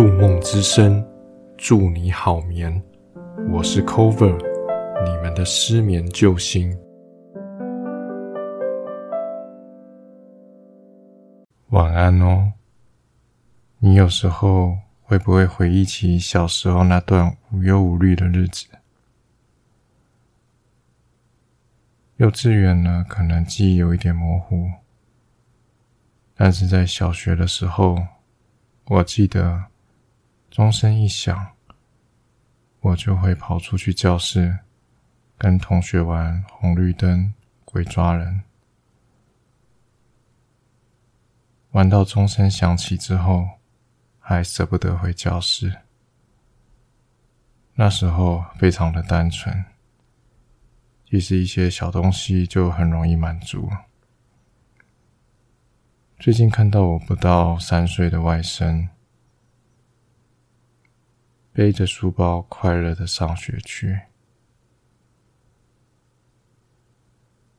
[0.00, 1.06] 入梦之声，
[1.58, 2.82] 祝你好眠。
[3.50, 4.34] 我是 Cover，
[5.04, 6.74] 你们的失眠救星。
[11.68, 12.50] 晚安哦。
[13.80, 18.68] 你有时候会不会回忆起小时候那段无忧无虑的日子？
[22.16, 24.66] 幼稚园呢，可能记忆有一点模糊，
[26.34, 27.98] 但是在小学的时候，
[28.86, 29.66] 我记得
[30.50, 31.52] 钟声一响，
[32.80, 34.58] 我就会跑出去教室，
[35.38, 37.32] 跟同学玩红绿灯、
[37.64, 38.42] 鬼抓人，
[41.70, 43.48] 玩到钟声响起之后，
[44.18, 45.82] 还舍不得回教室。
[47.74, 49.64] 那时候非常的单纯。
[51.08, 53.70] 其实一些小东西就很容易满足。
[56.18, 58.88] 最近看到我不到三岁的外甥，
[61.60, 64.00] 背着书包快乐的上学去。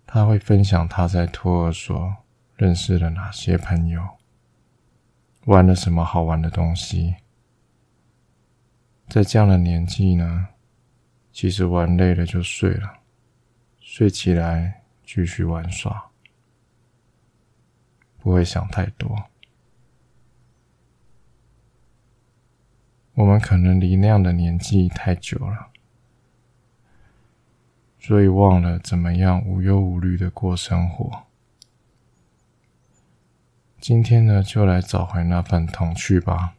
[0.07, 2.15] 他会分享他在托儿所
[2.55, 4.01] 认识了哪些朋友，
[5.45, 7.17] 玩了什么好玩的东西。
[9.07, 10.47] 在这样的年纪呢，
[11.31, 13.01] 其实玩累了就睡了。
[13.79, 16.09] 睡起来继续玩耍，
[18.17, 19.30] 不会想太多。
[23.13, 25.71] 我们可能离那样的年纪太久了，
[27.99, 31.23] 所以忘了怎么样无忧无虑的过生活。
[33.79, 36.55] 今天呢，就来找回那份童趣吧。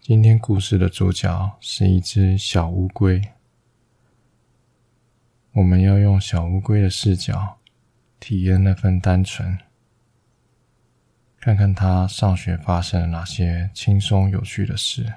[0.00, 3.22] 今天故事的主角是一只小乌龟。
[5.52, 7.58] 我们要用小乌龟的视角，
[8.18, 9.58] 体验那份单纯，
[11.40, 15.10] 看看他上学发生了哪些轻松有趣的事。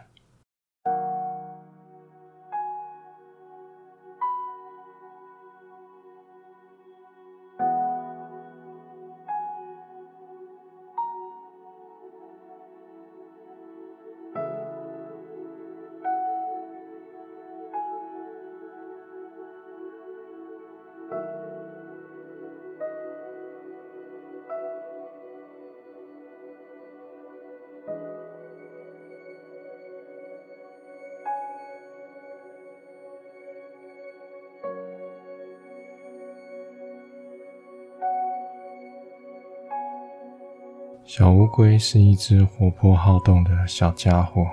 [41.15, 44.47] 小乌龟是一只活泼好动的小家伙，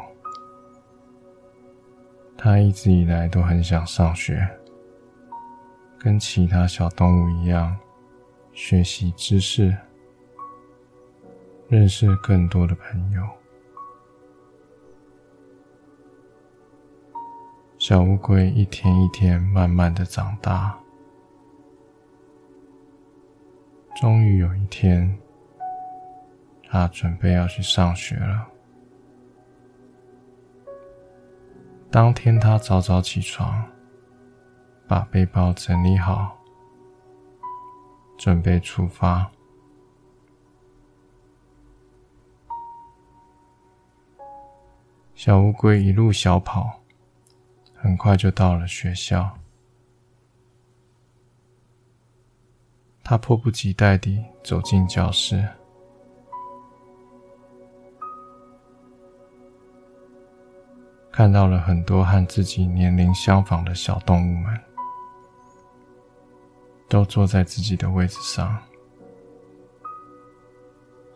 [2.37, 4.47] 它一直以来都很想上学，
[5.99, 7.75] 跟其他小动物一样，
[8.53, 9.75] 学习知识，
[11.67, 13.27] 认识更多的朋友。
[17.79, 20.79] 小乌龟一天一天慢慢的长大，
[23.99, 25.19] 终于有一天。
[26.73, 28.47] 他准备要去上学了。
[31.91, 33.69] 当天，他早早起床，
[34.87, 36.39] 把背包整理好，
[38.17, 39.29] 准备出发。
[45.17, 46.81] 小乌龟一路小跑，
[47.75, 49.37] 很快就到了学校。
[53.03, 55.45] 他迫不及待地走进教室。
[61.21, 64.59] 看到了很多和自己年龄相仿的小动物们，
[66.89, 68.57] 都坐在自己的位置上。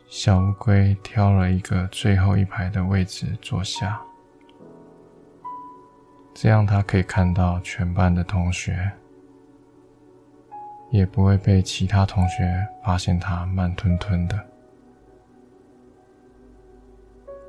[0.06, 3.98] 小乌龟挑了一个最后一排的位置坐下，
[6.34, 8.92] 这样它可以看到全班的同学，
[10.91, 12.45] 也不会被其他同学
[12.84, 14.39] 发现它慢吞吞的。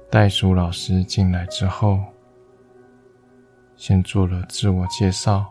[0.10, 2.00] 袋鼠老师进来之后。
[3.78, 5.46] 先做了自我介绍，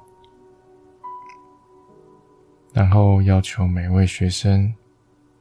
[2.72, 4.74] 然后要求每位学生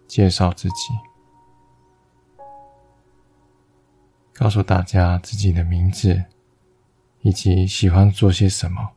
[0.07, 0.93] 介绍自己，
[4.33, 6.23] 告诉大家自己的名字
[7.21, 8.89] 以及喜欢做些什么。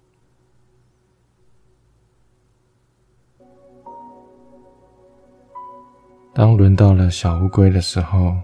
[6.35, 8.37] 当轮到了小乌龟的时候，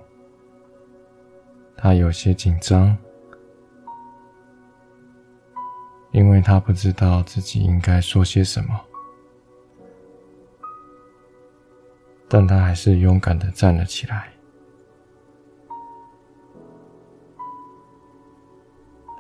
[1.77, 2.97] 它有些紧张。
[6.13, 8.81] 因为他不知道自己应该说些什么。
[12.29, 14.33] 但他还是勇敢的站了起来。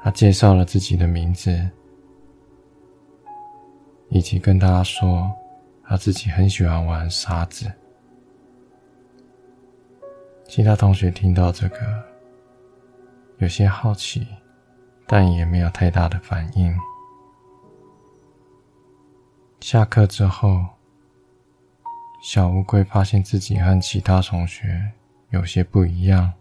[0.02, 1.70] 他介绍了自己的名字
[4.08, 5.30] 以及跟大家说
[5.84, 7.70] 他自己很喜欢玩沙子。
[10.46, 11.78] 其他同学听到这个
[13.38, 14.26] 有些好奇
[15.06, 16.76] 但也没有太大的反应。
[19.60, 20.66] 下课之后，
[22.22, 24.92] 小乌龟发现自己和其他同学
[25.30, 26.32] 有些不一样，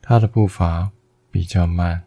[0.00, 0.90] 他的步伐。
[1.30, 2.02] 比较慢，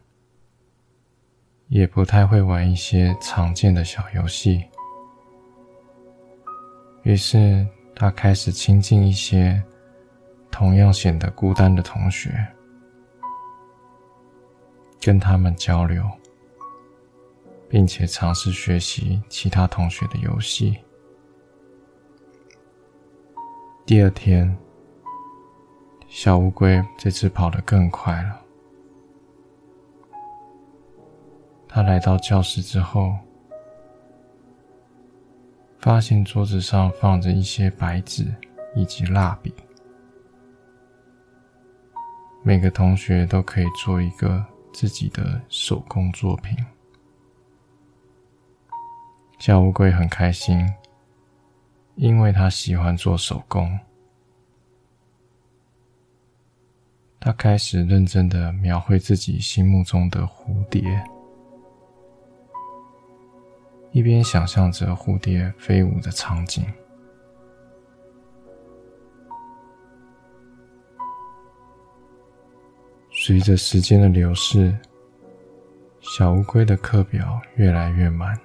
[1.68, 4.64] 也不太会玩一些常见的小游戏。
[7.04, 9.62] 于是他开始亲近一些
[10.50, 12.46] 同样显得孤单的同学，
[15.04, 16.08] 跟他们交流，
[17.68, 20.78] 并且尝试学习其他同学的游戏。
[23.84, 24.56] 第二天，
[26.06, 28.40] 小乌龟这次跑得更快了。
[31.66, 33.12] 他来到教室之后，
[35.80, 38.32] 发现桌子上放着一些白纸
[38.76, 39.52] 以及蜡笔，
[42.44, 46.56] 每个同学都可以做一个自己的手工作品。
[49.38, 50.72] 小乌龟很开心，
[51.96, 53.78] 因为它喜欢做手工。
[57.18, 60.82] 它开始认真的描绘自己心目中的蝴蝶。
[63.92, 66.64] 一边想象着蝴蝶飞舞的场景，
[73.24, 74.76] 随着时间的流逝，
[76.00, 78.36] 小乌龟的课表越来越满，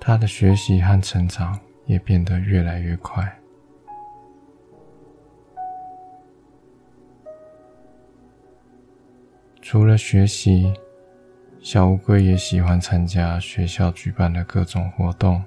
[0.00, 3.38] 他的学习和成长也变得越来越快。
[9.60, 10.72] 除了学习，
[11.60, 15.44] 小乌龟也喜欢参加学校举办的各种活动，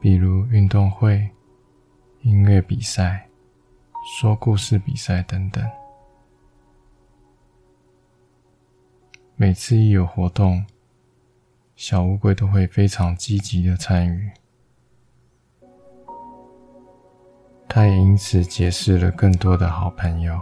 [0.00, 1.28] 比如运动会、
[2.22, 3.28] 音乐比赛、
[4.18, 5.68] 说故事比赛等等。
[9.34, 10.64] 每次一有活动，
[11.76, 14.30] 小乌龟都会非常积极的参与。
[17.68, 20.40] 他也因此结识了更多的好朋友。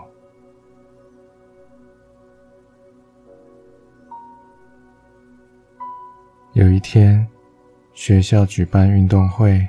[6.52, 7.28] 有一天，
[7.96, 9.66] 学校举办运动会。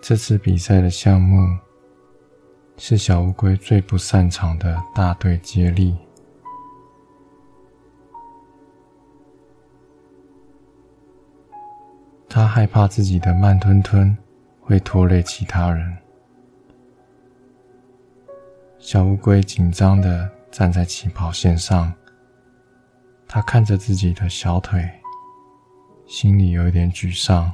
[0.00, 1.58] 这次比赛的项目
[2.76, 5.98] 是小乌龟最不擅长的大队接力。
[12.28, 14.16] 他害怕自己的慢吞吞
[14.60, 15.98] 会拖累其他人。
[18.78, 21.92] 小乌龟紧张的站在起跑线上，
[23.26, 24.88] 他看着自己的小腿。
[26.08, 27.52] 心里有一点沮丧，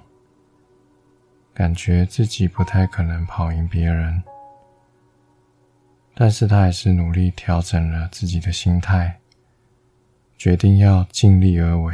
[1.52, 4.22] 感觉自己不太可能跑赢别人，
[6.14, 9.18] 但是他还是努力调整了自己的心态，
[10.38, 11.92] 决定要尽力而为。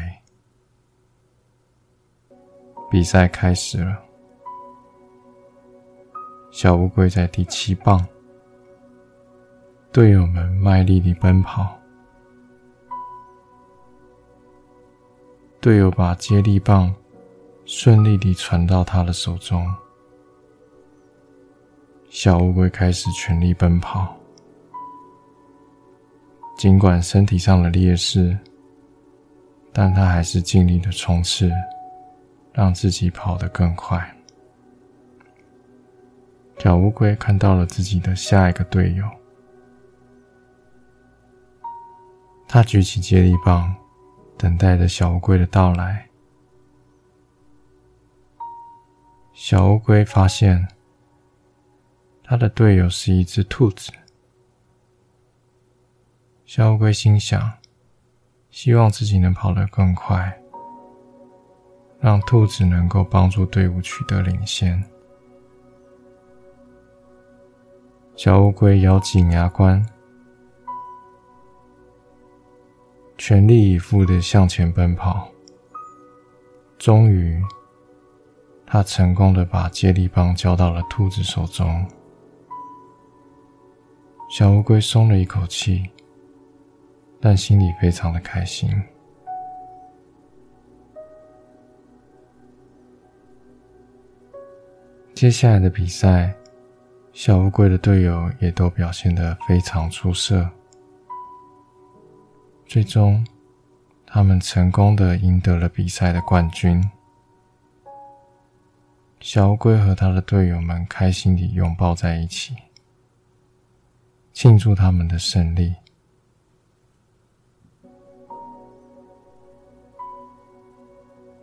[2.90, 3.98] 比赛开始了，
[6.52, 8.06] 小乌龟在第七棒，
[9.90, 11.79] 队友们卖力地奔跑。
[15.60, 16.90] 队友把接力棒
[17.66, 19.70] 顺利地传到他的手中，
[22.08, 24.16] 小乌龟开始全力奔跑。
[26.56, 28.38] 尽管身体上的劣势，
[29.70, 31.52] 但他还是尽力的冲刺，
[32.54, 34.16] 让自己跑得更快。
[36.56, 39.04] 小乌龟看到了自己的下一个队友，
[42.48, 43.74] 他举起接力棒。
[44.40, 46.08] 等待着小乌龟的到来。
[49.34, 50.66] 小乌龟发现，
[52.24, 53.92] 他的队友是一只兔子。
[56.46, 57.52] 小乌龟心想，
[58.50, 60.40] 希望自己能跑得更快，
[62.00, 64.82] 让兔子能够帮助队伍取得领先。
[68.16, 69.86] 小乌龟咬紧牙关。
[73.22, 75.28] 全力以赴的向前奔跑，
[76.78, 77.38] 终于，
[78.66, 81.86] 他成功的把接力棒交到了兔子手中。
[84.30, 85.84] 小乌龟松了一口气，
[87.20, 88.70] 但心里非常的开心。
[95.12, 96.34] 接下来的比赛，
[97.12, 100.50] 小乌龟的队友也都表现得非常出色。
[102.72, 103.26] 最终，
[104.06, 106.80] 他们成功的赢得了比赛的冠军。
[109.18, 112.54] 小乌龟和他的队友们开心地拥抱在一起，
[114.32, 115.74] 庆祝他们的胜利。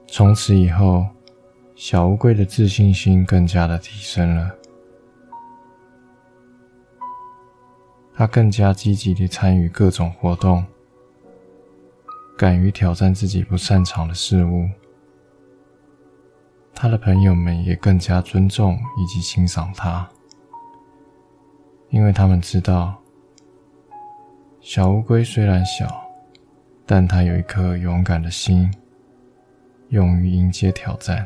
[0.07, 1.05] 从此以后，
[1.75, 4.55] 小乌龟的自信心更加的提升了。
[8.15, 10.65] 他更加积极地参与各种活动，
[12.37, 14.69] 敢于挑战自己不擅长的事物。
[16.75, 20.07] 他的朋友们也更加尊重以及欣赏他，
[21.89, 22.95] 因为他们知道，
[24.61, 25.87] 小乌龟虽然小，
[26.85, 28.71] 但它有一颗勇敢的心。
[29.89, 31.25] 勇于迎接挑战。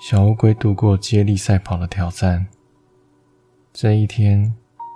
[0.00, 2.46] 小乌龟度过接力赛跑的挑战。
[3.78, 4.50] 这一天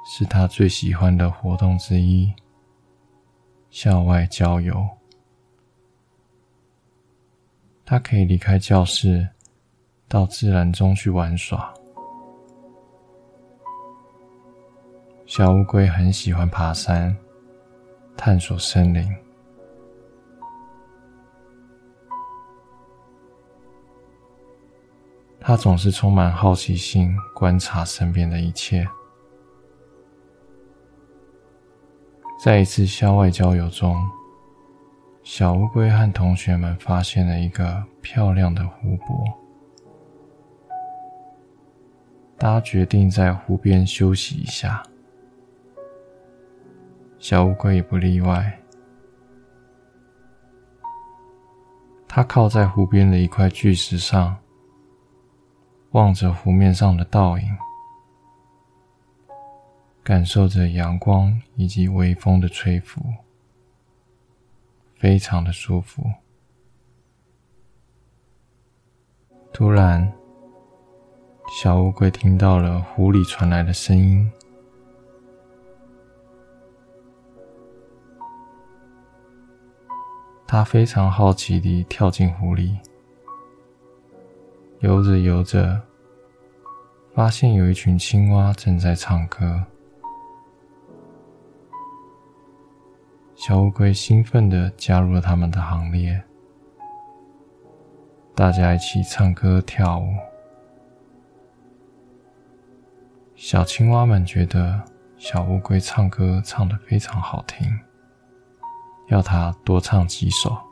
[0.07, 2.33] 是他最喜欢的活动之一——
[3.69, 4.89] 校外郊游。
[7.85, 9.29] 他可以离开教室，
[10.09, 11.75] 到自然中去玩耍。
[15.27, 17.15] 小乌龟很喜欢爬山、
[18.17, 19.15] 探索森林。
[25.51, 28.87] 他总是充满好奇心，观察身边的一切。
[32.41, 34.01] 在一次校外郊游中，
[35.25, 39.25] 小乌龟和同学们发现了一个漂亮的湖泊。
[42.39, 44.81] 大家决定在湖边休息一下。
[47.19, 48.57] 小乌龟也不例外。
[52.07, 54.37] 它靠在湖边的一块巨石上，
[55.93, 57.57] 望着湖面上的倒影，
[60.05, 63.01] 感受着阳光以及微风的吹拂，
[64.97, 66.05] 非常的舒服。
[69.53, 70.13] 突然，
[71.61, 74.31] 小乌龟听到了湖里传来的声音。
[80.47, 82.79] 他非常好奇地跳进湖里，
[84.81, 85.79] 游着游着，
[87.15, 89.63] 发现有一群青蛙正在唱歌。
[93.35, 96.23] 小乌龟兴奋地加入了他们的行列，
[98.35, 100.15] 大家一起唱歌跳舞。
[103.35, 104.83] 小青蛙们觉得
[105.19, 107.71] 小乌龟唱歌唱得非常好听。
[109.09, 110.70] 要他多唱几首。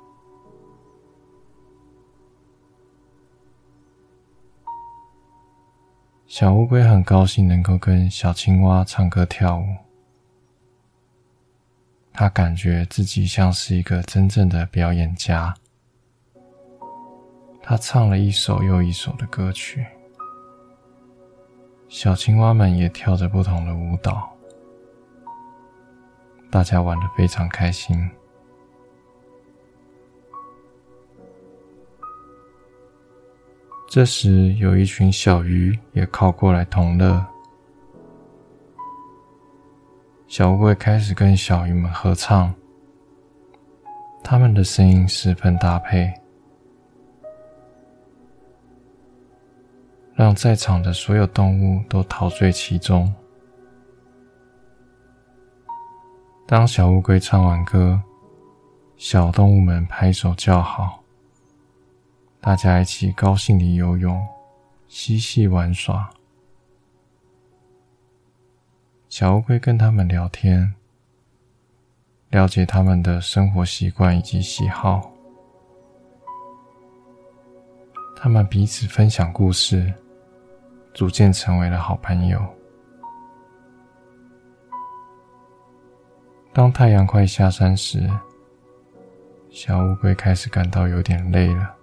[6.28, 9.64] 小乌龟很高兴能够跟小青蛙唱歌跳舞，
[12.12, 15.54] 他感觉自己像是一个真正的表演家。
[17.62, 19.86] 他唱了一首又一首的歌曲，
[21.88, 24.28] 小青蛙们也跳着不同的舞蹈，
[26.50, 28.06] 大家玩的非常开心。
[33.90, 37.24] 这时，有一群小鱼也靠过来同乐。
[40.26, 42.54] 小乌龟开始跟小鱼们合唱，
[44.22, 46.12] 他们的声音十分搭配，
[50.12, 53.10] 让在场的所有动物都陶醉其中。
[56.46, 57.98] 当小乌龟唱完歌，
[58.98, 61.02] 小动物们拍手叫好。
[62.40, 64.26] 大家一起高兴地游泳、
[64.86, 66.08] 嬉戏玩耍。
[69.08, 70.74] 小乌龟跟他们聊天，
[72.30, 75.10] 了解他们的生活习惯以及喜好。
[78.16, 79.92] 他们彼此分享故事，
[80.94, 82.40] 逐渐成为了好朋友。
[86.52, 88.08] 当太阳快下山时，
[89.50, 91.77] 小乌龟开始感到有点累了。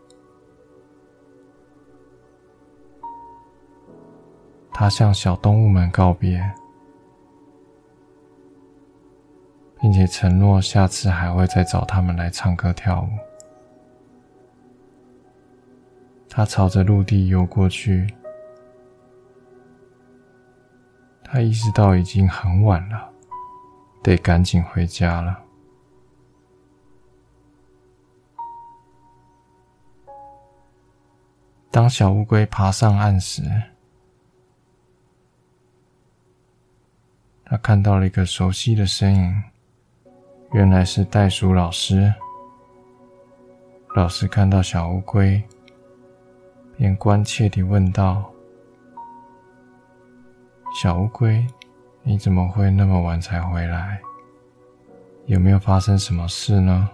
[4.77, 6.43] 他向小动物们告别，
[9.79, 13.07] 并且承诺下次还会再找他们来唱歌跳舞。
[16.27, 18.13] 他朝着陆地游过去，
[21.23, 23.09] 他意识到已经很晚了，
[24.03, 25.39] 得赶紧回家了。
[31.71, 33.41] 当小乌龟爬上岸时，
[37.55, 39.43] 他看到了一个熟悉的身影，
[40.51, 42.13] 原来是袋鼠老师。
[43.95, 45.41] 老师看到小乌龟，
[46.75, 48.29] 便关切地问道
[50.75, 51.47] ：“小乌龟，
[52.03, 54.01] 你怎么会那么晚才回来？
[55.25, 56.89] 有没有发生什么事呢？”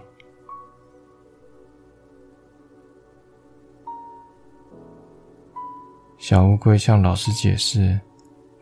[6.18, 7.98] 小乌龟向老师解释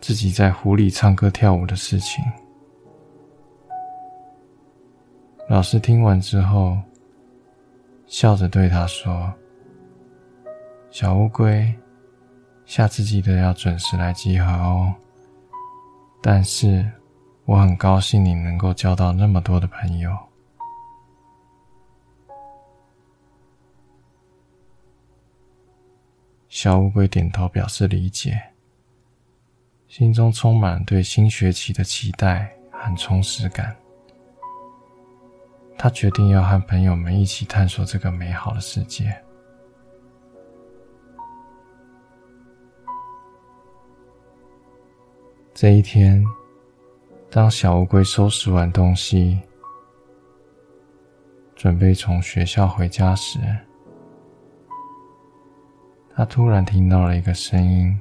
[0.00, 2.25] 自己在湖里唱歌跳舞的事情。
[5.49, 6.78] 老师听完之后，
[8.07, 9.33] 笑着对他说
[10.90, 11.75] ：“小乌龟，
[12.64, 14.95] 下次记得要准时来集合哦。
[16.23, 16.90] 但是，
[17.45, 20.16] 我很高兴你能够交到那么多的朋友。”
[26.49, 28.40] 小乌龟点头表示理解，
[29.90, 33.76] 心中充满对新学期的期待和充实感。
[35.76, 39.12] 他决定要和朋友们一起探索这个美好的世界。
[45.52, 46.25] 这一天，
[47.28, 49.40] 当小乌龟收拾完东西，
[51.56, 53.40] 准备从学校回家时，
[56.14, 58.00] 他突然听到了一个声音，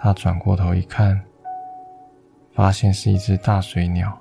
[0.00, 1.20] 他转过头一看，
[2.52, 4.16] 发现是一只大嘴鸟。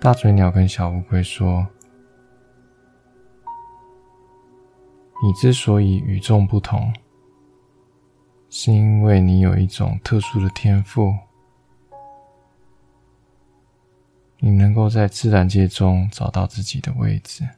[0.00, 1.64] 大嘴鸟跟小乌龟说
[5.22, 6.92] ：“你之所以与众不同，
[8.50, 11.16] 是因为你有一种特殊的天赋，
[14.38, 17.48] 你能够在自然界中找到自己的位置。”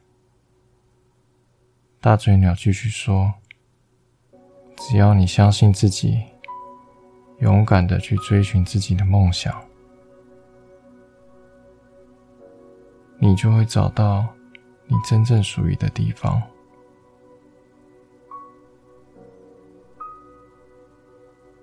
[1.99, 3.33] 大嘴鸟继续说
[4.79, 6.23] ：“只要你相信自己，
[7.39, 9.53] 勇敢的去追寻自己的梦想，
[13.19, 14.25] 你就会找到
[14.87, 16.41] 你真正属于的地方。”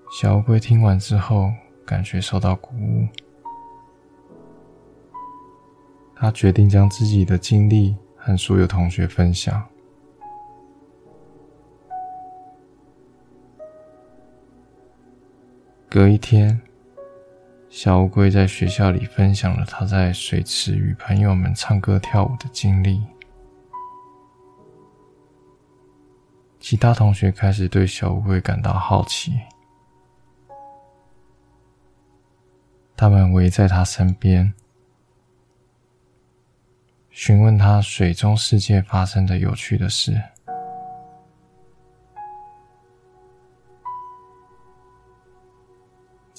[0.09, 1.51] 小乌龟听完之后，
[1.85, 3.07] 感觉受到鼓舞，
[6.15, 9.67] 他决定将自己的经历和所有同学分享。
[15.97, 16.61] 隔一天，
[17.69, 23.01] 小乌龟在学校里分享了他在水池与朋友们唱歌跳舞的经历。
[26.59, 29.33] 其他同学开始对小乌龟感到好奇，
[32.95, 34.53] 他们围在他身边，
[37.09, 40.21] 询问他水中世界发生的有趣的事。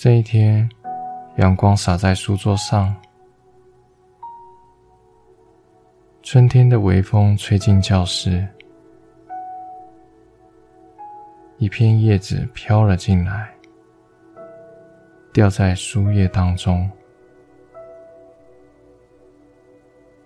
[0.00, 0.70] 这一天，
[1.38, 2.94] 阳光洒在书桌上，
[6.22, 8.46] 春天的微风吹进教室，
[11.56, 13.52] 一片叶子飘了进来，
[15.32, 16.88] 掉在书页当中。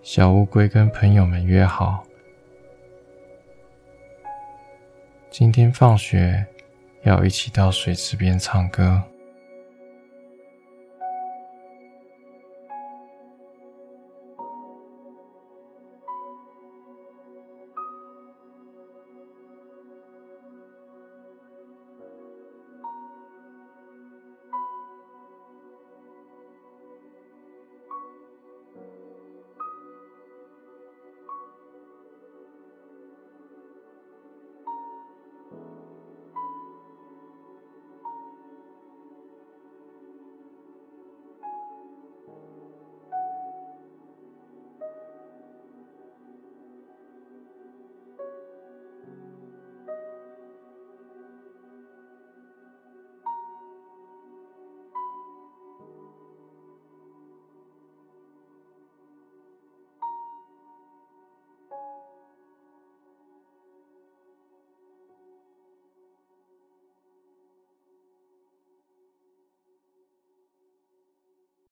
[0.03, 2.05] 小乌龟跟朋友们约好，
[5.31, 6.47] 今天放学
[7.05, 9.03] 要一起到水池边唱歌。